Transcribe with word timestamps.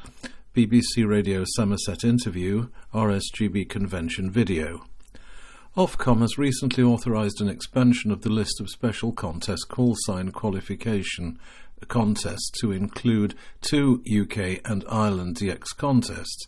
BBC 0.56 1.06
Radio 1.06 1.44
Somerset 1.54 2.02
interview, 2.02 2.70
RSGB 2.92 3.68
convention 3.68 4.28
video. 4.28 4.86
Ofcom 5.76 6.22
has 6.22 6.36
recently 6.36 6.82
authorised 6.82 7.40
an 7.40 7.48
expansion 7.48 8.10
of 8.10 8.22
the 8.22 8.32
list 8.32 8.60
of 8.60 8.68
special 8.68 9.12
contest 9.12 9.68
call 9.68 9.94
sign 10.00 10.32
qualification 10.32 11.38
contests 11.86 12.50
to 12.60 12.72
include 12.72 13.34
two 13.60 14.02
UK 14.10 14.60
and 14.64 14.84
Ireland 14.88 15.36
DX 15.36 15.76
contests. 15.76 16.46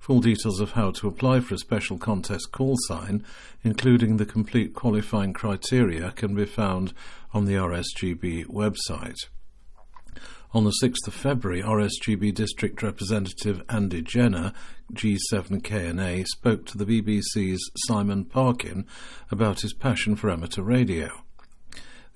Full 0.00 0.20
details 0.20 0.60
of 0.60 0.72
how 0.72 0.90
to 0.92 1.08
apply 1.08 1.40
for 1.40 1.54
a 1.54 1.58
special 1.58 1.98
contest 1.98 2.52
call 2.52 2.76
sign, 2.86 3.24
including 3.64 4.16
the 4.16 4.26
complete 4.26 4.74
qualifying 4.74 5.32
criteria, 5.32 6.10
can 6.12 6.34
be 6.34 6.44
found 6.44 6.92
on 7.32 7.44
the 7.44 7.54
RSGB 7.54 8.46
website. 8.46 9.16
On 10.52 10.64
the 10.64 10.72
6th 10.82 11.06
of 11.06 11.14
February, 11.14 11.60
RSGB 11.60 12.32
District 12.32 12.82
Representative 12.82 13.62
Andy 13.68 14.00
Jenner, 14.00 14.52
G7KNA, 14.92 16.26
spoke 16.26 16.64
to 16.66 16.78
the 16.78 16.86
BBC's 16.86 17.70
Simon 17.86 18.24
Parkin 18.24 18.86
about 19.30 19.60
his 19.62 19.74
passion 19.74 20.16
for 20.16 20.30
amateur 20.30 20.62
radio. 20.62 21.25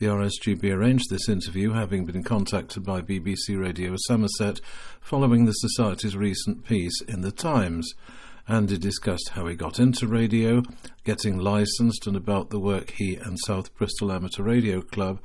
The 0.00 0.06
RSGB 0.06 0.74
arranged 0.74 1.10
this 1.10 1.28
interview, 1.28 1.72
having 1.72 2.06
been 2.06 2.22
contacted 2.22 2.84
by 2.84 3.02
BBC 3.02 3.60
Radio 3.60 3.96
Somerset 3.98 4.58
following 4.98 5.44
the 5.44 5.52
Society's 5.52 6.16
recent 6.16 6.64
piece 6.64 7.02
in 7.02 7.20
The 7.20 7.30
Times. 7.30 7.92
Andy 8.48 8.78
discussed 8.78 9.32
how 9.34 9.46
he 9.46 9.54
got 9.54 9.78
into 9.78 10.06
radio, 10.06 10.62
getting 11.04 11.36
licensed, 11.36 12.06
and 12.06 12.16
about 12.16 12.48
the 12.48 12.58
work 12.58 12.94
he 12.96 13.16
and 13.16 13.38
South 13.44 13.74
Bristol 13.74 14.10
Amateur 14.10 14.42
Radio 14.42 14.80
Club 14.80 15.20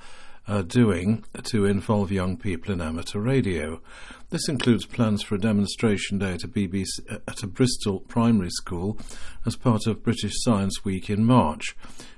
are 0.47 0.63
doing 0.63 1.23
to 1.43 1.65
involve 1.65 2.11
young 2.11 2.37
people 2.37 2.71
in 2.71 2.81
amateur 2.81 3.19
radio. 3.19 3.81
This 4.29 4.47
includes 4.47 4.85
plans 4.85 5.23
for 5.23 5.35
a 5.35 5.39
demonstration 5.39 6.19
day 6.19 6.33
at 6.33 6.43
a, 6.43 6.47
BBC, 6.47 6.87
uh, 7.09 7.17
at 7.27 7.43
a 7.43 7.47
Bristol 7.47 7.99
primary 8.01 8.49
school 8.49 8.99
as 9.45 9.55
part 9.55 9.87
of 9.87 10.03
British 10.03 10.33
Science 10.35 10.83
Week 10.83 11.09
in 11.09 11.23
March. 11.23 11.75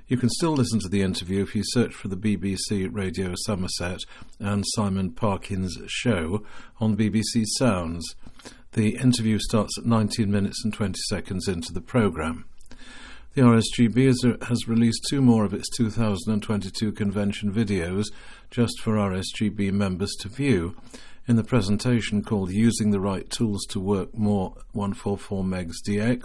You 0.08 0.16
can 0.16 0.30
still 0.30 0.52
listen 0.52 0.80
to 0.80 0.88
the 0.88 1.02
interview 1.02 1.42
if 1.42 1.54
you 1.54 1.62
search 1.64 1.94
for 1.94 2.08
the 2.08 2.16
BBC 2.16 2.88
Radio 2.90 3.34
Somerset 3.46 4.00
and 4.38 4.64
Simon 4.68 5.12
Parkin's 5.12 5.76
show 5.86 6.44
on 6.80 6.96
BBC 6.96 7.44
Sounds. 7.58 8.14
The 8.72 8.96
interview 8.96 9.38
starts 9.38 9.76
at 9.78 9.86
19 9.86 10.30
minutes 10.30 10.64
and 10.64 10.72
20 10.72 10.98
seconds 11.08 11.46
into 11.46 11.72
the 11.72 11.80
programme. 11.80 12.46
The 13.34 13.42
RSGB 13.42 14.42
has, 14.48 14.66
released 14.66 15.06
two 15.08 15.20
more 15.20 15.44
of 15.44 15.52
its 15.52 15.68
2022 15.76 16.92
convention 16.92 17.52
videos 17.52 18.06
just 18.50 18.80
for 18.80 18.94
RSGB 18.94 19.70
members 19.70 20.12
to 20.20 20.28
view. 20.28 20.74
In 21.28 21.36
the 21.36 21.44
presentation 21.44 22.22
called 22.22 22.50
Using 22.50 22.90
the 22.90 23.00
Right 23.00 23.28
Tools 23.28 23.66
to 23.66 23.80
Work 23.80 24.16
More 24.16 24.54
144 24.72 25.44
Megs 25.44 25.74
DX, 25.86 26.22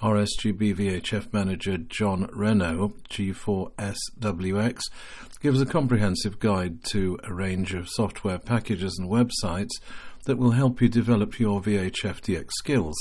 RSGB 0.00 0.76
VHF 0.76 1.32
manager 1.32 1.76
John 1.76 2.28
Regnault, 2.28 2.94
G4SWX, 3.10 4.80
gives 5.40 5.60
a 5.60 5.66
comprehensive 5.66 6.38
guide 6.38 6.84
to 6.84 7.18
a 7.24 7.34
range 7.34 7.74
of 7.74 7.88
software 7.88 8.38
packages 8.38 8.96
and 8.96 9.10
websites 9.10 9.80
that 10.24 10.38
will 10.38 10.52
help 10.52 10.80
you 10.80 10.88
develop 10.88 11.40
your 11.40 11.60
VHF 11.60 12.20
DX 12.20 12.52
skills. 12.52 12.96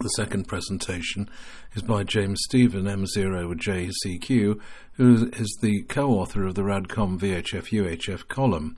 The 0.00 0.08
second 0.08 0.48
presentation 0.48 1.30
is 1.74 1.82
by 1.82 2.02
James 2.02 2.40
Stephen, 2.44 2.84
M0JCQ, 2.84 4.60
who 4.96 5.30
is 5.36 5.58
the 5.60 5.82
co 5.82 6.10
author 6.10 6.46
of 6.46 6.54
the 6.54 6.62
RADCOM 6.62 7.18
VHF 7.18 7.70
UHF 7.70 8.28
column. 8.28 8.76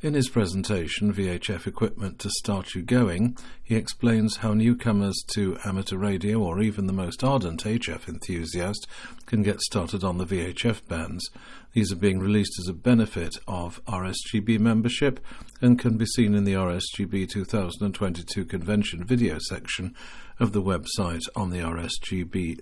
In 0.00 0.14
his 0.14 0.28
presentation, 0.28 1.14
VHF 1.14 1.68
Equipment 1.68 2.18
to 2.18 2.30
Start 2.30 2.74
You 2.74 2.82
Going, 2.82 3.36
he 3.62 3.76
explains 3.76 4.38
how 4.38 4.52
newcomers 4.52 5.14
to 5.34 5.56
amateur 5.64 5.96
radio 5.96 6.40
or 6.40 6.60
even 6.60 6.88
the 6.88 6.92
most 6.92 7.22
ardent 7.22 7.62
HF 7.62 8.08
enthusiast 8.08 8.88
can 9.26 9.44
get 9.44 9.60
started 9.60 10.02
on 10.02 10.18
the 10.18 10.26
VHF 10.26 10.88
bands. 10.88 11.30
These 11.72 11.92
are 11.92 11.96
being 11.96 12.18
released 12.18 12.58
as 12.58 12.66
a 12.66 12.72
benefit 12.72 13.36
of 13.46 13.80
RSGB 13.84 14.58
membership 14.58 15.20
and 15.60 15.78
can 15.78 15.96
be 15.96 16.06
seen 16.06 16.34
in 16.34 16.42
the 16.42 16.54
RSGB 16.54 17.30
2022 17.30 18.44
convention 18.44 19.04
video 19.04 19.38
section 19.38 19.94
of 20.40 20.50
the 20.50 20.62
website 20.62 21.22
on 21.36 21.50
the 21.50 21.60
RSGB 21.60 22.58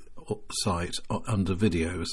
site 0.53 0.97
under 1.27 1.55
videos. 1.55 2.09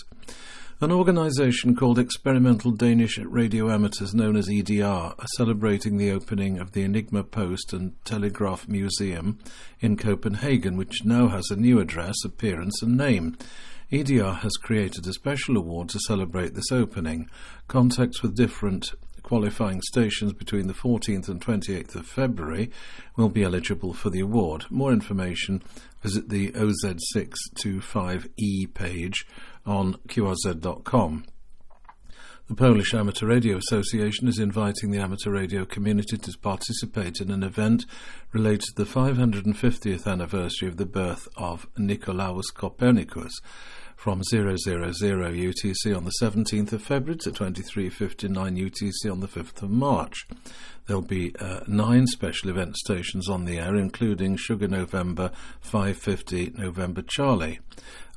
An 0.80 0.92
organisation 0.92 1.76
called 1.76 1.98
Experimental 1.98 2.70
Danish 2.70 3.18
Radio 3.18 3.72
Amateurs, 3.72 4.14
known 4.14 4.36
as 4.36 4.48
EDR, 4.48 4.86
are 4.86 5.16
celebrating 5.36 5.98
the 5.98 6.12
opening 6.12 6.60
of 6.60 6.74
the 6.74 6.84
Enigma 6.84 7.24
Post 7.24 7.74
and 7.74 7.96
Telegraph 8.06 8.68
Museum 8.68 9.40
in 9.80 9.98
Copenhagen, 9.98 10.78
which 10.78 11.04
now 11.04 11.30
has 11.30 11.50
a 11.50 11.56
new 11.56 11.80
address, 11.80 12.18
appearance, 12.24 12.80
and 12.84 12.96
name. 12.96 13.36
EDR 13.92 14.34
has 14.34 14.56
created 14.58 15.08
a 15.08 15.14
special 15.14 15.58
award 15.58 15.90
to 15.90 16.00
celebrate 16.02 16.54
this 16.54 16.72
opening. 16.72 17.28
Contacts 17.68 18.22
with 18.22 18.36
different 18.36 18.92
qualifying 19.24 19.82
stations 19.82 20.32
between 20.32 20.68
the 20.68 20.74
14th 20.74 21.28
and 21.28 21.42
28th 21.42 21.96
of 21.96 22.06
February 22.06 22.70
will 23.18 23.30
be 23.30 23.44
eligible 23.44 23.94
for 23.94 24.12
the 24.12 24.22
award. 24.22 24.66
More 24.70 24.94
information, 24.94 25.64
visit 26.02 26.30
the 26.30 26.52
OZ625E 26.52 28.74
page 28.74 29.26
on 29.68 29.96
QRZ.com. 30.08 31.26
The 32.48 32.56
Polish 32.56 32.94
Amateur 32.94 33.28
Radio 33.28 33.58
Association 33.58 34.30
is 34.30 34.40
inviting 34.40 34.92
the 34.92 35.00
amateur 35.00 35.32
radio 35.32 35.66
community 35.66 36.18
to 36.18 36.38
participate 36.38 37.20
in 37.20 37.30
an 37.30 37.44
event 37.44 37.86
related 38.32 38.62
to 38.62 38.86
the 38.86 38.90
550th 38.90 40.08
anniversary 40.08 40.70
of 40.70 40.78
the 40.78 40.86
birth 40.86 41.28
of 41.36 41.68
Nicolaus 41.78 42.50
Copernicus 42.52 43.34
from 43.98 44.24
000 44.24 44.46
UTC 44.46 45.98
on 45.98 46.06
the 46.06 46.14
17th 46.22 46.72
of 46.72 46.82
February 46.84 47.18
to 47.18 47.32
23.59 47.32 48.30
UTC 48.30 49.12
on 49.12 49.20
the 49.20 49.28
5th 49.28 49.64
of 49.64 49.72
March. 49.72 50.28
There'll 50.86 51.02
be 51.02 51.36
uh, 51.40 51.62
nine 51.68 52.06
special 52.06 52.52
event 52.52 52.78
stations 52.78 53.28
on 53.28 53.46
the 53.46 53.58
air, 53.58 53.76
including 53.76 54.38
Sugar 54.38 54.68
November 54.68 55.32
550 55.60 56.54
November 56.56 57.02
Charlie. 57.02 57.60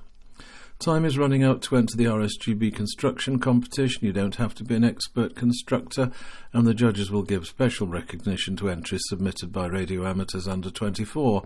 Time 0.79 1.03
is 1.03 1.17
running 1.17 1.43
out 1.43 1.61
to 1.63 1.75
enter 1.75 1.97
the 1.97 2.05
RSGB 2.05 2.73
construction 2.73 3.37
competition. 3.37 4.05
You 4.05 4.13
don't 4.13 4.37
have 4.37 4.55
to 4.55 4.63
be 4.63 4.75
an 4.75 4.85
expert 4.85 5.35
constructor, 5.35 6.09
and 6.53 6.65
the 6.65 6.73
judges 6.73 7.11
will 7.11 7.23
give 7.23 7.47
special 7.47 7.85
recognition 7.85 8.55
to 8.55 8.69
entries 8.69 9.01
submitted 9.09 9.51
by 9.51 9.65
radio 9.65 10.07
amateurs 10.07 10.47
under 10.47 10.71
24, 10.71 11.43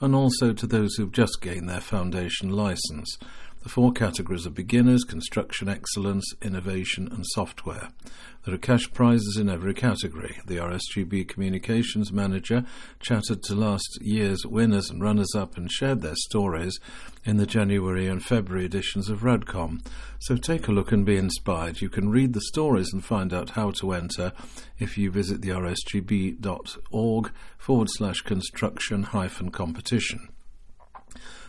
and 0.00 0.14
also 0.14 0.52
to 0.52 0.68
those 0.68 0.94
who've 0.94 1.10
just 1.10 1.40
gained 1.40 1.68
their 1.68 1.80
foundation 1.80 2.50
license. 2.50 3.18
The 3.66 3.72
four 3.72 3.90
categories 3.90 4.46
are 4.46 4.50
beginners, 4.50 5.02
construction 5.02 5.68
excellence, 5.68 6.32
innovation, 6.40 7.08
and 7.10 7.26
software. 7.26 7.88
There 8.44 8.54
are 8.54 8.58
cash 8.58 8.92
prizes 8.92 9.38
in 9.40 9.48
every 9.48 9.74
category. 9.74 10.38
The 10.46 10.58
RSGB 10.58 11.26
Communications 11.26 12.12
Manager 12.12 12.64
chatted 13.00 13.42
to 13.42 13.56
last 13.56 13.98
year's 14.00 14.46
winners 14.46 14.88
and 14.88 15.02
runners 15.02 15.34
up 15.34 15.56
and 15.56 15.68
shared 15.68 16.00
their 16.00 16.14
stories 16.14 16.78
in 17.24 17.38
the 17.38 17.44
January 17.44 18.06
and 18.06 18.24
February 18.24 18.66
editions 18.66 19.08
of 19.08 19.22
Radcom. 19.22 19.84
So 20.20 20.36
take 20.36 20.68
a 20.68 20.72
look 20.72 20.92
and 20.92 21.04
be 21.04 21.16
inspired. 21.16 21.80
You 21.80 21.88
can 21.88 22.08
read 22.08 22.34
the 22.34 22.42
stories 22.42 22.92
and 22.92 23.04
find 23.04 23.34
out 23.34 23.50
how 23.50 23.72
to 23.80 23.90
enter 23.90 24.32
if 24.78 24.96
you 24.96 25.10
visit 25.10 25.42
the 25.42 25.48
rsgb.org 25.48 27.32
forward 27.58 27.88
slash 27.90 28.20
construction 28.20 29.02
hyphen 29.02 29.50
competition. 29.50 30.28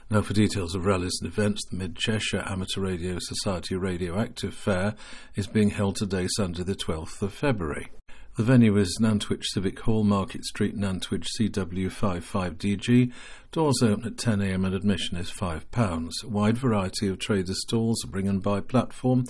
Now, 0.10 0.22
for 0.22 0.34
details 0.34 0.74
of 0.74 0.86
rallies 0.86 1.20
and 1.22 1.30
events, 1.30 1.66
the 1.70 1.76
Mid 1.76 1.98
Cheshire 1.98 2.42
Amateur 2.48 2.80
Radio 2.80 3.18
Society 3.20 3.76
Radioactive 3.76 4.54
Fair 4.54 4.96
is 5.36 5.48
being 5.48 5.72
held 5.72 5.98
today, 5.98 6.28
Sunday, 6.38 6.64
the 6.64 6.76
12th 6.76 7.22
of 7.22 7.34
February. 7.34 7.90
The 8.38 8.44
venue 8.44 8.78
is 8.78 9.00
Nantwich 9.02 9.48
Civic 9.48 9.82
Hall, 9.82 10.06
Market 10.06 10.46
Street, 10.46 10.78
Nantwich, 10.78 11.28
CW55DG. 11.38 13.12
Doors 13.52 13.82
open 13.84 14.06
at 14.06 14.16
10am 14.16 14.66
and 14.66 14.74
admission 14.74 15.18
is 15.18 15.30
£5. 15.30 16.12
A 16.24 16.28
wide 16.30 16.58
variety 16.58 17.10
of 17.10 17.20
traders' 17.20 17.62
stalls, 17.64 18.02
bring 18.08 18.30
and 18.30 18.42
buy 18.42 18.62
platform, 18.62 19.26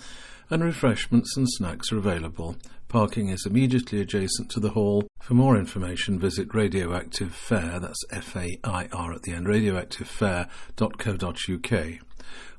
and 0.49 0.63
refreshments 0.63 1.37
and 1.37 1.47
snacks 1.49 1.91
are 1.91 1.97
available. 1.97 2.55
Parking 2.87 3.29
is 3.29 3.45
immediately 3.45 3.99
adjacent 3.99 4.49
to 4.51 4.59
the 4.59 4.69
hall. 4.69 5.07
For 5.19 5.33
more 5.33 5.57
information, 5.57 6.19
visit 6.19 6.53
Radioactive 6.53 7.33
Fair, 7.35 7.79
that's 7.79 8.03
F 8.11 8.35
A 8.35 8.59
I 8.63 8.87
R 8.93 9.13
at 9.13 9.23
the 9.23 9.33
end, 9.33 9.47
radioactivefair.co.uk. 9.47 11.99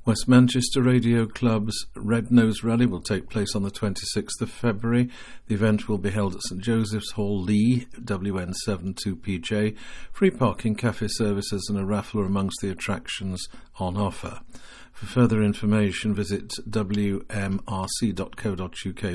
West 0.05 0.27
Manchester 0.27 0.81
Radio 0.81 1.27
Club's 1.27 1.87
Red 1.95 2.31
Nose 2.31 2.63
Rally 2.63 2.87
will 2.87 3.03
take 3.03 3.29
place 3.29 3.55
on 3.55 3.63
the 3.63 3.71
26th 3.71 4.41
of 4.41 4.51
February. 4.51 5.11
The 5.49 5.55
event 5.55 5.87
will 5.87 5.99
be 5.99 6.09
held 6.09 6.35
at 6.35 6.41
St 6.45 6.63
Joseph's 6.63 7.11
Hall, 7.11 7.39
Leigh, 7.39 7.87
WN72PJ. 8.01 9.77
Free 10.13 10.31
parking, 10.31 10.77
cafe 10.77 11.09
services, 11.09 11.67
and 11.69 11.79
a 11.79 11.85
raffle 11.85 12.21
are 12.21 12.27
amongst 12.27 12.63
the 12.63 12.71
attractions 12.71 13.49
on 13.79 13.99
offer. 13.99 14.41
For 14.99 15.07
further 15.07 15.43
information, 15.45 16.13
visit 16.13 16.55
wmrc.co.uk 16.69 17.21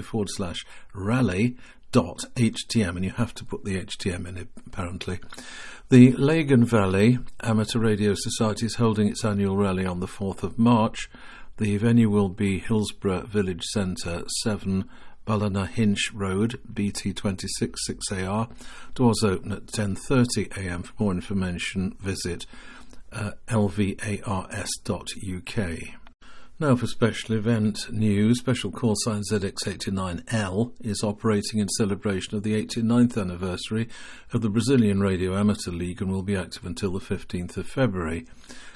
forward 0.06 0.30
slash 0.30 0.66
rally 0.94 1.58
dot 1.92 2.22
htm, 2.36 2.96
and 2.96 3.04
you 3.04 3.12
have 3.12 3.34
to 3.34 3.44
put 3.44 3.66
the 3.66 3.76
htm 3.84 4.26
in 4.26 4.38
it, 4.38 4.48
apparently. 4.66 5.20
The 5.90 6.14
Lagan 6.14 6.64
Valley 6.64 7.20
Amateur 7.42 7.80
Radio 7.80 8.14
Society 8.16 8.66
is 8.66 8.76
holding 8.76 9.10
its 9.10 9.26
annual 9.26 9.58
rally 9.58 9.86
on 9.86 10.00
the 10.00 10.08
4th 10.08 10.42
of 10.42 10.58
March. 10.58 11.10
The 11.58 11.76
venue 11.76 12.10
will 12.10 12.30
be 12.30 12.60
Hillsborough 12.60 13.26
Village 13.26 13.64
Centre, 13.64 14.24
7 14.42 14.86
Ballynahinch 15.28 16.14
Road, 16.14 16.62
BT26 16.72 17.76
6AR. 17.90 18.50
Doors 18.96 19.22
open 19.22 19.52
at 19.52 19.66
10.30am. 19.66 20.86
For 20.86 20.94
more 20.98 21.12
information, 21.12 21.98
visit 22.00 22.46
uh, 23.13 23.31
lvars.uk. 23.48 24.19
Now 26.60 26.75
for 26.75 26.88
special 26.88 27.36
event 27.36 27.92
news, 27.92 28.39
special 28.39 28.71
call 28.71 28.94
sign 28.95 29.21
ZX89L 29.30 30.71
is 30.81 31.04
operating 31.04 31.60
in 31.60 31.68
celebration 31.68 32.38
of 32.38 32.44
the 32.44 32.54
89th 32.63 33.19
anniversary 33.19 33.89
of 34.31 34.42
the 34.42 34.50
Brazilian 34.50 35.01
Radio 35.01 35.36
Amateur 35.36 35.71
League 35.71 36.01
and 36.01 36.12
will 36.12 36.24
be 36.24 36.36
active 36.36 36.65
until 36.65 36.94
the 36.94 37.00
15th 37.00 37.57
of 37.57 37.68
February. 37.68 38.27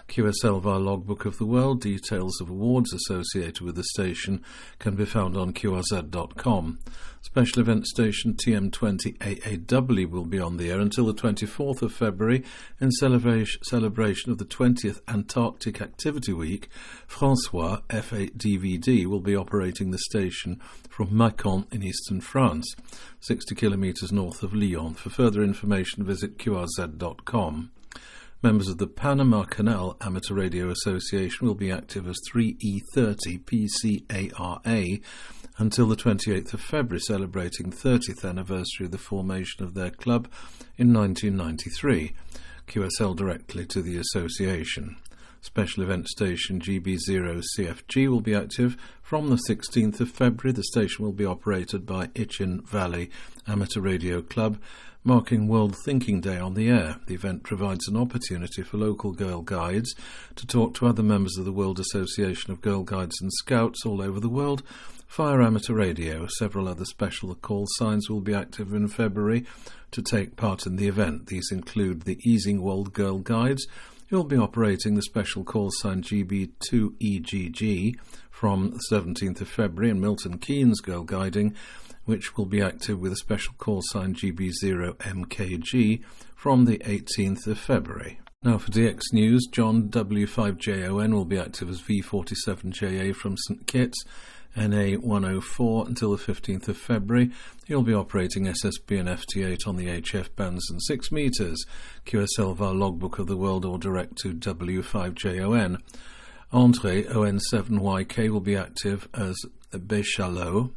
QSL 0.07 0.61
via 0.61 0.79
Logbook 0.79 1.25
of 1.25 1.37
the 1.37 1.45
World. 1.45 1.81
Details 1.81 2.39
of 2.39 2.49
awards 2.49 2.93
associated 2.93 3.61
with 3.61 3.75
the 3.75 3.83
station 3.83 4.43
can 4.79 4.95
be 4.95 5.05
found 5.05 5.35
on 5.35 5.53
QRZ.com. 5.53 6.79
Special 7.21 7.61
event 7.61 7.85
station 7.87 8.33
TM20AAW 8.35 10.09
will 10.09 10.25
be 10.25 10.39
on 10.39 10.57
the 10.57 10.71
air 10.71 10.79
until 10.79 11.05
the 11.07 11.13
24th 11.13 11.81
of 11.81 11.91
February 11.91 12.43
in 12.79 12.91
celebration 12.91 14.31
of 14.31 14.37
the 14.37 14.45
20th 14.45 15.01
Antarctic 15.07 15.81
Activity 15.81 16.31
Week. 16.31 16.69
Francois 17.05 17.81
F8DVD 17.89 19.05
will 19.07 19.19
be 19.19 19.35
operating 19.35 19.91
the 19.91 19.97
station 19.97 20.61
from 20.89 21.09
Mâcon 21.09 21.71
in 21.73 21.83
eastern 21.83 22.21
France, 22.21 22.75
60 23.19 23.53
kilometres 23.55 24.11
north 24.11 24.41
of 24.41 24.53
Lyon. 24.53 24.93
For 24.93 25.09
further 25.09 25.43
information, 25.43 26.05
visit 26.05 26.37
QRZ.com. 26.37 27.71
Members 28.43 28.67
of 28.69 28.77
the 28.77 28.85
Panama 28.85 29.45
Canal 29.45 29.97
Amateur 29.99 30.35
Radio 30.35 30.69
Association 30.69 31.47
will 31.47 31.55
be 31.55 31.71
active 31.71 32.07
as 32.07 32.19
3E30 32.31 33.43
PCARA 33.43 35.01
until 35.57 35.87
the 35.87 35.95
28th 35.95 36.53
of 36.53 36.61
February, 36.61 36.99
celebrating 36.99 37.71
30th 37.71 38.23
anniversary 38.23 38.85
of 38.85 38.91
the 38.91 38.99
formation 38.99 39.63
of 39.63 39.73
their 39.73 39.89
club 39.89 40.27
in 40.77 40.93
1993. 40.93 42.13
QSL 42.67 43.15
directly 43.15 43.65
to 43.65 43.81
the 43.81 43.97
association. 43.97 44.97
Special 45.41 45.81
event 45.81 46.07
station 46.07 46.59
GB0CFG 46.59 48.07
will 48.07 48.21
be 48.21 48.35
active 48.35 48.77
from 49.01 49.29
the 49.31 49.39
16th 49.49 49.99
of 49.99 50.11
February. 50.11 50.53
The 50.53 50.63
station 50.63 51.03
will 51.03 51.11
be 51.11 51.25
operated 51.25 51.87
by 51.87 52.07
Itchen 52.07 52.63
Valley 52.67 53.09
Amateur 53.47 53.81
Radio 53.81 54.21
Club 54.21 54.59
marking 55.07 55.47
World 55.47 55.73
Thinking 55.85 56.19
Day 56.19 56.37
on 56.37 56.53
the 56.53 56.67
air. 56.67 56.97
The 57.05 57.13
event 57.13 57.43
provides 57.43 57.87
an 57.87 57.95
opportunity 57.95 58.61
for 58.61 58.75
local 58.75 59.13
Girl 59.13 59.41
Guides 59.41 59.95
to 60.35 60.45
talk 60.45 60.73
to 60.73 60.85
other 60.85 61.01
members 61.01 61.37
of 61.37 61.45
the 61.45 61.53
World 61.53 61.79
Association 61.79 62.51
of 62.51 62.59
Girl 62.59 62.83
Guides 62.83 63.15
and 63.21 63.31
Scouts 63.31 63.85
all 63.85 64.01
over 64.01 64.19
the 64.19 64.27
world 64.27 64.63
Fire 65.07 65.41
Amateur 65.41 65.75
Radio. 65.75 66.27
Several 66.27 66.67
other 66.67 66.83
special 66.83 67.33
call 67.35 67.67
signs 67.77 68.09
will 68.09 68.19
be 68.19 68.33
active 68.33 68.73
in 68.73 68.89
February 68.89 69.45
to 69.91 70.01
take 70.01 70.35
part 70.35 70.65
in 70.65 70.75
the 70.75 70.89
event. 70.89 71.27
These 71.27 71.51
include 71.53 72.01
the 72.01 72.19
Easingwold 72.27 72.91
Girl 72.91 73.19
Guides, 73.19 73.65
who 74.09 74.17
will 74.17 74.25
be 74.25 74.35
operating 74.35 74.95
the 74.95 75.01
special 75.03 75.45
call 75.45 75.71
sign 75.71 76.03
GB2EGG 76.03 77.97
from 78.29 78.71
the 78.71 78.83
17th 78.91 79.39
of 79.39 79.47
February, 79.47 79.89
and 79.89 80.01
Milton 80.01 80.37
Keynes 80.37 80.81
Girl 80.81 81.03
Guiding 81.03 81.55
which 82.07 82.35
will 82.37 82.45
be 82.45 82.61
active 82.61 82.99
with 82.99 83.11
a 83.11 83.17
special 83.17 83.53
call 83.57 83.81
sign 83.83 84.15
GB0MKG 84.15 86.01
from 86.35 86.65
the 86.65 86.77
18th 86.79 87.45
of 87.47 87.59
February. 87.59 88.19
Now 88.41 88.57
for 88.57 88.71
DX 88.71 89.01
News, 89.11 89.45
John 89.51 89.89
W5JON 89.89 91.13
will 91.13 91.25
be 91.25 91.37
active 91.37 91.69
as 91.69 91.81
V47JA 91.81 93.13
from 93.13 93.35
St 93.35 93.67
Kitts, 93.67 94.05
NA104 94.55 95.87
until 95.87 96.15
the 96.15 96.23
15th 96.23 96.69
of 96.69 96.77
February. 96.77 97.31
He'll 97.65 97.83
be 97.83 97.93
operating 97.93 98.45
SSB 98.45 98.99
and 98.99 99.09
FT8 99.09 99.67
on 99.67 99.75
the 99.75 99.87
HF 99.87 100.33
bands 100.37 100.69
and 100.69 100.81
6 100.81 101.11
metres. 101.11 101.65
QSL 102.05 102.55
via 102.55 102.71
logbook 102.71 103.19
of 103.19 103.27
the 103.27 103.35
world 103.35 103.65
or 103.65 103.77
direct 103.77 104.17
to 104.19 104.33
W5JON. 104.33 105.81
Andre 106.53 107.03
ON7YK 107.03 108.29
will 108.29 108.39
be 108.39 108.55
active 108.55 109.09
as 109.13 109.35
Béchalo 109.73 110.71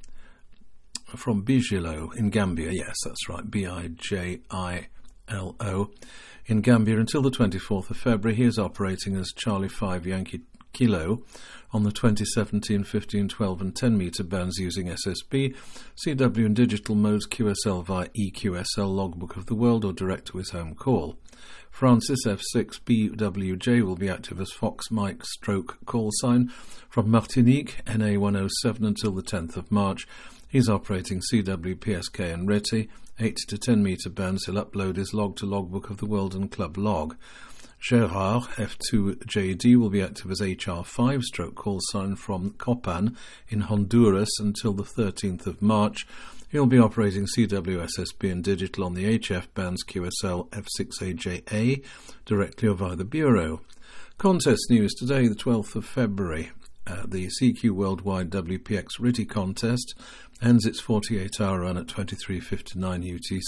from 1.17 1.45
Bijilo 1.45 2.15
in 2.17 2.31
Gambia. 2.31 2.71
Yes, 2.71 2.97
that's 3.05 3.29
right, 3.29 3.49
B 3.51 3.67
I 3.67 3.89
J 3.89 4.41
I 4.51 4.89
L 5.29 5.57
O. 5.61 5.91
In 6.47 6.61
Gambia 6.61 6.99
until 6.99 7.23
the 7.23 7.31
24th 7.31 7.91
of 7.91 7.97
February, 7.97 8.37
he 8.37 8.45
is 8.45 8.59
operating 8.59 9.17
as 9.17 9.33
Charlie 9.37 9.69
5 9.69 10.07
Yankee 10.07 10.43
Kilo 10.73 11.23
on 11.73 11.85
the 11.85 11.93
2017 11.93 12.85
15, 12.85 13.29
12, 13.29 13.61
and 13.61 13.77
10 13.77 13.97
metre 13.97 14.25
bands 14.25 14.59
using 14.59 14.89
SSB, 14.89 15.55
CW 16.05 16.47
and 16.47 16.57
digital 16.57 16.95
modes 16.95 17.27
QSL 17.27 17.85
via 17.85 18.09
EQSL 18.09 18.95
logbook 18.95 19.37
of 19.37 19.47
the 19.47 19.55
world 19.55 19.85
or 19.85 19.93
direct 19.93 20.27
to 20.27 20.39
his 20.39 20.51
home 20.51 20.75
call. 20.75 21.17
Francis 21.71 22.27
F6BWJ 22.27 23.83
will 23.83 23.97
be 23.97 24.09
active 24.09 24.41
as 24.41 24.53
Fox 24.53 24.91
Mike 24.91 25.25
stroke 25.25 25.79
call 25.87 26.11
sign 26.13 26.49
from 26.89 27.11
Martinique, 27.11 27.83
NA107 27.87 28.87
until 28.87 29.13
the 29.13 29.23
10th 29.23 29.57
of 29.57 29.71
March 29.73 30.07
He's 30.51 30.69
operating 30.69 31.21
CW, 31.21 31.77
PSK, 31.77 32.35
and 32.35 32.49
RTTY, 32.49 32.89
8 33.21 33.37
to 33.47 33.57
10 33.57 33.85
metre 33.85 34.11
bands. 34.11 34.47
He'll 34.47 34.57
upload 34.57 34.97
his 34.97 35.15
log 35.15 35.37
to 35.37 35.47
Logbook 35.47 35.91
of 35.91 35.99
the 35.99 36.07
World 36.07 36.35
and 36.35 36.51
Club 36.51 36.77
log. 36.77 37.15
Gerard 37.79 38.43
F2JD 38.57 39.77
will 39.77 39.91
be 39.91 40.03
active 40.03 40.29
as 40.29 40.41
HR5 40.41 41.23
stroke 41.23 41.55
call 41.55 41.79
sign 41.93 42.17
from 42.17 42.51
Copan 42.55 43.17
in 43.49 43.61
Honduras 43.61 44.41
until 44.41 44.73
the 44.73 44.83
13th 44.83 45.47
of 45.47 45.63
March. 45.63 46.05
He'll 46.51 46.67
be 46.67 46.81
operating 46.81 47.27
CWSSB 47.27 48.33
and 48.33 48.43
digital 48.43 48.83
on 48.83 48.95
the 48.95 49.21
HF 49.21 49.55
bands 49.55 49.85
QSL 49.85 50.49
F6AJA 50.49 51.85
directly 52.25 52.69
or 52.69 52.75
via 52.75 52.97
the 52.97 53.05
Bureau. 53.05 53.61
Contest 54.19 54.67
news 54.69 54.93
today, 54.95 55.29
the 55.29 55.37
12th 55.37 55.77
of 55.77 55.85
February. 55.85 56.51
Uh, 56.89 57.05
the 57.07 57.31
CQ 57.41 57.71
Worldwide 57.71 58.31
WPX 58.31 58.99
RTTY 58.99 59.29
contest 59.29 59.95
ends 60.43 60.67
its 60.67 60.81
48 60.81 61.41
hour 61.41 61.61
run 61.61 61.77
at 61.77 61.87
23.59 61.87 62.75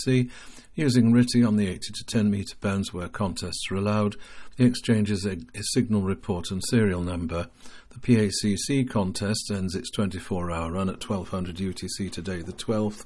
UTC. 0.06 0.30
Using 0.76 1.12
RTTY 1.12 1.44
on 1.44 1.56
the 1.56 1.66
80 1.66 1.78
to 1.78 2.04
10 2.04 2.30
metre 2.30 2.56
bands 2.60 2.94
where 2.94 3.08
contests 3.08 3.66
are 3.72 3.74
allowed, 3.74 4.14
the 4.56 4.64
exchange's 4.64 5.26
a, 5.26 5.38
a 5.56 5.62
signal 5.72 6.02
report 6.02 6.52
and 6.52 6.62
serial 6.68 7.02
number. 7.02 7.48
The 7.92 7.98
PACC 7.98 8.88
contest 8.88 9.50
ends 9.52 9.74
its 9.74 9.90
24 9.90 10.50
hour 10.50 10.72
run 10.72 10.88
at 10.88 11.06
1200 11.06 11.56
UTC 11.56 12.10
today, 12.10 12.40
the 12.40 12.54
12th. 12.54 13.04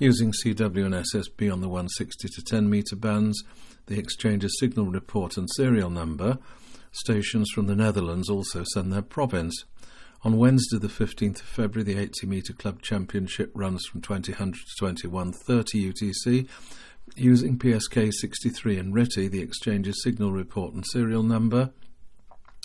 Using 0.00 0.32
CW 0.32 0.84
and 0.84 0.94
SSB 0.94 1.52
on 1.52 1.60
the 1.60 1.68
160 1.68 2.28
to 2.28 2.42
10 2.42 2.68
metre 2.68 2.96
bands, 2.96 3.40
the 3.86 4.00
exchange's 4.00 4.58
signal 4.58 4.86
report 4.86 5.36
and 5.36 5.48
serial 5.54 5.90
number. 5.90 6.38
Stations 6.90 7.50
from 7.54 7.66
the 7.66 7.76
Netherlands 7.76 8.28
also 8.28 8.64
send 8.74 8.92
their 8.92 9.00
province. 9.00 9.64
On 10.24 10.36
Wednesday, 10.36 10.78
the 10.78 10.88
15th 10.88 11.36
of 11.36 11.46
February, 11.46 11.84
the 11.84 12.02
80 12.02 12.26
metre 12.26 12.52
club 12.52 12.82
championship 12.82 13.52
runs 13.54 13.86
from 13.86 14.00
2000 14.00 14.54
to 14.54 14.60
2130 14.80 15.92
UTC. 15.92 16.48
Using 17.14 17.58
PSK 17.58 18.12
63 18.12 18.78
and 18.78 18.92
RTTY, 18.92 19.30
the 19.30 19.40
exchange's 19.40 20.02
signal 20.02 20.32
report 20.32 20.74
and 20.74 20.84
serial 20.84 21.22
number. 21.22 21.70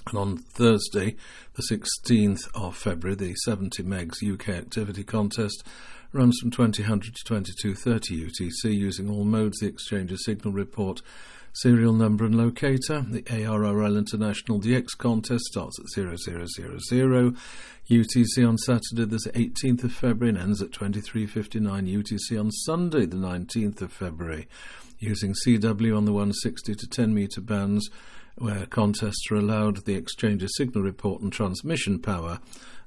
And 0.08 0.18
on 0.18 0.38
Thursday, 0.38 1.16
the 1.54 1.64
16th 1.72 2.50
of 2.56 2.76
February, 2.76 3.16
the 3.16 3.36
70 3.36 3.84
megs 3.84 4.24
UK 4.24 4.50
activity 4.50 5.04
contest 5.04 5.64
runs 6.14 6.38
from 6.42 6.52
2000 6.52 7.02
to 7.02 7.12
2230 7.26 8.26
UTC 8.26 8.78
using 8.78 9.10
all 9.10 9.24
modes 9.24 9.60
the 9.60 9.68
exchange's 9.68 10.26
signal 10.26 10.54
report 10.54 11.02
serial 11.54 11.94
number 11.94 12.26
and 12.26 12.36
locator. 12.36 13.06
The 13.08 13.24
ARRL 13.24 13.98
International 13.98 14.60
DX 14.60 14.98
contest 14.98 15.46
starts 15.46 15.80
at 15.80 15.88
0000 15.90 17.38
UTC 17.90 18.48
on 18.48 18.58
Saturday 18.58 19.06
the 19.06 19.32
18th 19.34 19.84
of 19.84 19.92
February 19.94 20.30
and 20.30 20.38
ends 20.38 20.62
at 20.62 20.72
23.59 20.72 21.62
UTC 21.62 22.40
on 22.40 22.52
Sunday 22.52 23.06
the 23.06 23.18
19th 23.18 23.82
of 23.82 23.92
February 23.92 24.48
using 25.00 25.34
CW 25.46 25.98
on 25.98 26.06
the 26.06 26.14
160 26.14 26.76
to 26.76 26.88
10 26.88 27.14
metre 27.14 27.42
bands 27.42 27.90
where 28.42 28.66
contests 28.66 29.30
are 29.32 29.36
allowed 29.36 29.86
the 29.86 29.96
exchange 29.96 30.44
of 30.44 30.50
signal 30.56 30.84
report 30.84 31.22
and 31.22 31.32
transmission 31.32 32.00
power. 32.00 32.40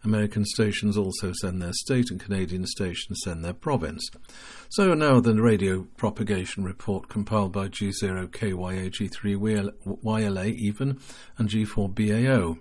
American 0.05 0.45
stations 0.45 0.97
also 0.99 1.33
send 1.41 1.63
their 1.63 1.73
state 1.73 2.11
and 2.11 2.21
Canadian 2.21 2.67
stations 2.67 3.21
send 3.25 3.45
their 3.45 3.55
province. 3.55 4.07
So 4.69 4.93
now 4.93 5.21
the 5.21 5.41
radio 5.41 5.87
propagation 5.97 6.65
report 6.65 7.09
compiled 7.09 7.53
by 7.53 7.69
G0KYA, 7.69 8.91
G3YLA 8.91 10.55
even, 10.55 11.01
and 11.39 11.49
G4BAO. 11.49 12.59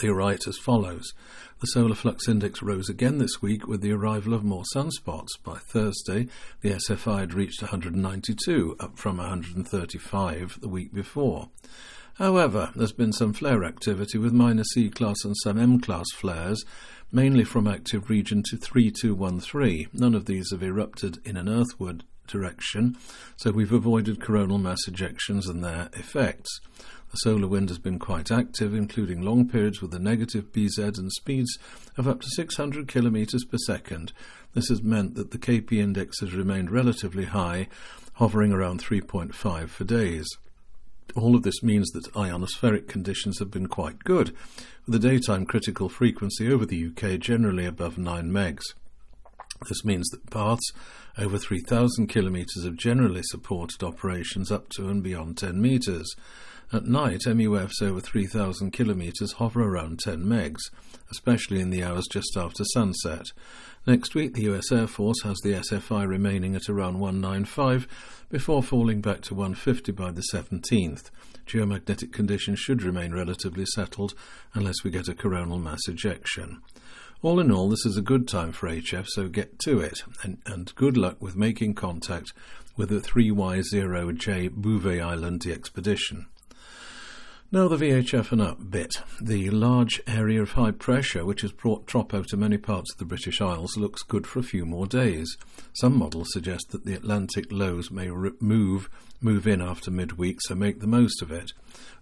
They 0.00 0.08
write 0.08 0.46
as 0.46 0.58
follows. 0.58 1.12
The 1.60 1.66
solar 1.68 1.94
flux 1.94 2.28
index 2.28 2.62
rose 2.62 2.88
again 2.88 3.18
this 3.18 3.40
week 3.40 3.66
with 3.66 3.80
the 3.80 3.92
arrival 3.92 4.34
of 4.34 4.44
more 4.44 4.64
sunspots. 4.74 5.28
By 5.42 5.58
Thursday, 5.58 6.26
the 6.60 6.70
SFI 6.70 7.20
had 7.20 7.34
reached 7.34 7.62
192, 7.62 8.76
up 8.80 8.98
from 8.98 9.18
135 9.18 10.60
the 10.60 10.68
week 10.68 10.92
before. 10.92 11.48
However, 12.14 12.70
there's 12.76 12.92
been 12.92 13.12
some 13.12 13.32
flare 13.32 13.64
activity 13.64 14.18
with 14.18 14.32
minor 14.32 14.64
C 14.64 14.88
class 14.90 15.24
and 15.24 15.36
some 15.42 15.58
M 15.58 15.80
class 15.80 16.06
flares, 16.12 16.64
mainly 17.10 17.44
from 17.44 17.66
active 17.66 18.10
region 18.10 18.42
to 18.50 18.56
3213. 18.56 19.88
None 19.92 20.14
of 20.14 20.26
these 20.26 20.50
have 20.50 20.62
erupted 20.62 21.18
in 21.24 21.36
an 21.36 21.48
earthward 21.48 22.04
direction, 22.26 22.96
so 23.36 23.50
we've 23.50 23.72
avoided 23.72 24.20
coronal 24.20 24.58
mass 24.58 24.86
ejections 24.88 25.48
and 25.48 25.62
their 25.62 25.88
effects. 25.94 26.60
The 27.14 27.30
solar 27.30 27.46
wind 27.46 27.68
has 27.68 27.78
been 27.78 28.00
quite 28.00 28.32
active, 28.32 28.74
including 28.74 29.22
long 29.22 29.48
periods 29.48 29.80
with 29.80 29.94
a 29.94 30.00
negative 30.00 30.50
BZ 30.50 30.98
and 30.98 31.12
speeds 31.12 31.56
of 31.96 32.08
up 32.08 32.20
to 32.22 32.26
600 32.28 32.88
km 32.88 33.48
per 33.48 33.56
second. 33.58 34.12
This 34.52 34.68
has 34.68 34.82
meant 34.82 35.14
that 35.14 35.30
the 35.30 35.38
KP 35.38 35.74
index 35.74 36.18
has 36.18 36.34
remained 36.34 36.72
relatively 36.72 37.26
high, 37.26 37.68
hovering 38.14 38.52
around 38.52 38.82
3.5 38.82 39.68
for 39.68 39.84
days. 39.84 40.26
All 41.14 41.36
of 41.36 41.44
this 41.44 41.62
means 41.62 41.88
that 41.90 42.12
ionospheric 42.14 42.88
conditions 42.88 43.38
have 43.38 43.52
been 43.52 43.68
quite 43.68 44.02
good, 44.02 44.34
with 44.84 45.00
the 45.00 45.08
daytime 45.08 45.46
critical 45.46 45.88
frequency 45.88 46.52
over 46.52 46.66
the 46.66 46.88
UK 46.88 47.20
generally 47.20 47.64
above 47.64 47.96
9 47.96 48.28
megs. 48.28 48.64
This 49.68 49.84
means 49.84 50.08
that 50.08 50.30
paths 50.30 50.72
over 51.16 51.38
3,000 51.38 52.08
kilometres 52.08 52.64
have 52.64 52.74
generally 52.74 53.22
supported 53.22 53.84
operations 53.84 54.50
up 54.50 54.68
to 54.70 54.88
and 54.88 55.00
beyond 55.00 55.38
10 55.38 55.62
metres. 55.62 56.12
At 56.72 56.86
night, 56.86 57.20
MUFs 57.26 57.82
over 57.82 58.00
3,000 58.00 58.72
kilometres 58.72 59.32
hover 59.32 59.62
around 59.62 60.00
10 60.00 60.24
megs, 60.24 60.60
especially 61.10 61.60
in 61.60 61.70
the 61.70 61.84
hours 61.84 62.06
just 62.10 62.36
after 62.36 62.64
sunset. 62.64 63.26
Next 63.86 64.14
week, 64.14 64.34
the 64.34 64.50
US 64.52 64.72
Air 64.72 64.86
Force 64.86 65.22
has 65.24 65.36
the 65.42 65.52
SFI 65.52 66.08
remaining 66.08 66.56
at 66.56 66.68
around 66.68 66.98
195 66.98 67.86
before 68.30 68.62
falling 68.62 69.00
back 69.00 69.20
to 69.22 69.34
150 69.34 69.92
by 69.92 70.10
the 70.10 70.24
17th. 70.32 71.10
Geomagnetic 71.46 72.12
conditions 72.12 72.58
should 72.58 72.82
remain 72.82 73.12
relatively 73.12 73.66
settled 73.66 74.14
unless 74.54 74.82
we 74.82 74.90
get 74.90 75.08
a 75.08 75.14
coronal 75.14 75.58
mass 75.58 75.86
ejection. 75.86 76.62
All 77.20 77.40
in 77.40 77.50
all, 77.50 77.68
this 77.68 77.86
is 77.86 77.96
a 77.96 78.02
good 78.02 78.26
time 78.26 78.52
for 78.52 78.68
HF, 78.68 79.06
so 79.08 79.28
get 79.28 79.58
to 79.60 79.80
it, 79.80 80.02
and, 80.22 80.38
and 80.46 80.74
good 80.74 80.96
luck 80.96 81.20
with 81.20 81.36
making 81.36 81.74
contact 81.74 82.32
with 82.76 82.88
the 82.88 83.00
3Y0J 83.00 84.50
Bouvet 84.50 85.02
Island 85.02 85.46
expedition. 85.46 86.26
Now 87.54 87.68
the 87.68 87.76
VHF 87.76 88.32
and 88.32 88.42
up 88.42 88.68
bit. 88.68 88.96
The 89.20 89.48
large 89.50 90.02
area 90.08 90.42
of 90.42 90.54
high 90.54 90.72
pressure, 90.72 91.24
which 91.24 91.42
has 91.42 91.52
brought 91.52 91.86
Tropo 91.86 92.26
to 92.26 92.36
many 92.36 92.58
parts 92.58 92.92
of 92.92 92.98
the 92.98 93.04
British 93.04 93.40
Isles, 93.40 93.76
looks 93.76 94.02
good 94.02 94.26
for 94.26 94.40
a 94.40 94.42
few 94.42 94.66
more 94.66 94.88
days. 94.88 95.36
Some 95.72 95.96
models 95.96 96.32
suggest 96.32 96.72
that 96.72 96.84
the 96.84 96.94
Atlantic 96.94 97.52
lows 97.52 97.92
may 97.92 98.08
move 98.08 98.90
move 99.20 99.46
in 99.46 99.62
after 99.62 99.92
midweek, 99.92 100.40
so 100.40 100.56
make 100.56 100.80
the 100.80 100.88
most 100.88 101.22
of 101.22 101.30
it. 101.30 101.52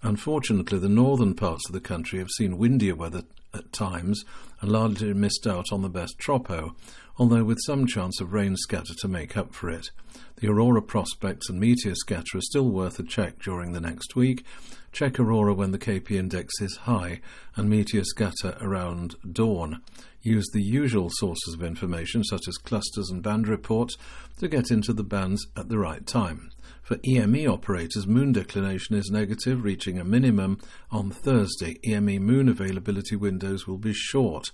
Unfortunately, 0.03 0.79
the 0.79 0.89
northern 0.89 1.35
parts 1.35 1.69
of 1.69 1.75
the 1.75 1.81
country 1.81 2.19
have 2.19 2.31
seen 2.31 2.57
windier 2.57 2.95
weather 2.95 3.25
at 3.53 3.75
times 3.75 4.25
and 4.63 4.73
largely 4.73 5.13
missed 5.13 5.47
out 5.47 5.67
on 5.73 5.83
the 5.83 5.91
best 5.91 6.19
Tropo, 6.19 6.75
although 7.19 7.45
with 7.45 7.59
some 7.67 7.87
chance 7.87 8.21
of 8.21 8.33
rain 8.33 8.57
scatter 8.57 8.95
to 9.01 9.09
make 9.09 9.37
up 9.37 9.53
for 9.53 9.69
it. 9.69 9.91
The 10.37 10.49
aurora 10.49 10.81
prospects 10.81 11.51
and 11.51 11.61
meteor 11.61 11.95
scatter 11.97 12.39
are 12.39 12.43
still 12.43 12.71
worth 12.71 12.99
a 12.99 13.03
check 13.03 13.41
during 13.41 13.73
the 13.73 13.81
next 13.81 14.17
week. 14.17 14.45
Check 14.93 15.19
aurora 15.19 15.53
when 15.53 15.73
the 15.73 15.79
KP 15.79 16.13
index 16.13 16.61
is 16.61 16.77
high 16.77 17.21
and 17.57 17.69
meteor 17.69 18.05
scatter 18.05 18.57
around 18.61 19.17
dawn. 19.31 19.83
Use 20.23 20.49
the 20.53 20.63
usual 20.63 21.11
sources 21.15 21.55
of 21.55 21.63
information, 21.65 22.23
such 22.23 22.47
as 22.47 22.57
clusters 22.57 23.11
and 23.11 23.23
band 23.23 23.49
reports, 23.49 23.97
to 24.39 24.47
get 24.47 24.71
into 24.71 24.93
the 24.93 25.03
bands 25.03 25.45
at 25.57 25.69
the 25.69 25.79
right 25.79 26.07
time. 26.07 26.52
For 26.83 26.99
EME 27.07 27.47
operators, 27.47 28.09
moon 28.09 28.33
declination 28.33 28.97
is 28.97 29.11
negative, 29.11 29.63
reaching 29.63 29.99
a 29.99 30.05
minimum 30.05 30.59
on 30.91 31.11
Thursday. 31.11 31.79
EME 31.87 32.19
moon 32.19 32.49
availability 32.49 33.15
windows 33.15 33.67
will 33.69 33.79
be 33.79 33.93
short. 33.93 34.51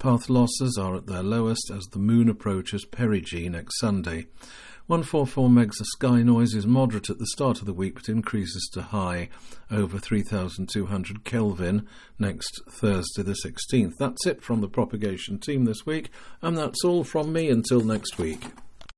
Path 0.00 0.28
losses 0.28 0.76
are 0.80 0.96
at 0.96 1.06
their 1.06 1.22
lowest 1.22 1.70
as 1.70 1.84
the 1.86 1.98
moon 1.98 2.28
approaches 2.28 2.84
perigee 2.84 3.48
next 3.48 3.78
Sunday. 3.78 4.26
144 4.88 5.48
megs 5.48 5.78
of 5.78 5.86
sky 5.86 6.22
noise 6.22 6.52
is 6.54 6.66
moderate 6.66 7.10
at 7.10 7.18
the 7.20 7.26
start 7.26 7.60
of 7.60 7.66
the 7.66 7.72
week 7.72 7.94
but 7.94 8.08
increases 8.08 8.68
to 8.72 8.82
high 8.82 9.28
over 9.70 10.00
3200 10.00 11.22
Kelvin 11.22 11.86
next 12.18 12.60
Thursday 12.68 13.22
the 13.22 13.36
16th. 13.44 13.96
That's 13.98 14.26
it 14.26 14.42
from 14.42 14.60
the 14.60 14.68
propagation 14.68 15.38
team 15.38 15.66
this 15.66 15.86
week, 15.86 16.10
and 16.42 16.58
that's 16.58 16.84
all 16.84 17.04
from 17.04 17.32
me 17.32 17.48
until 17.48 17.82
next 17.82 18.18
week. 18.18 18.46